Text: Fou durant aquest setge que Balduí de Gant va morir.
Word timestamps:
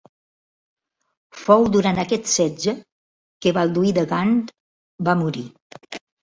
Fou 1.41 1.65
durant 1.75 2.01
aquest 2.03 2.31
setge 2.31 2.73
que 3.47 3.53
Balduí 3.59 3.93
de 3.99 4.07
Gant 4.15 4.35
va 5.11 5.17
morir. 5.21 5.47